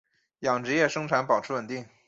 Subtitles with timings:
[0.39, 1.85] 养殖业生产保持稳定。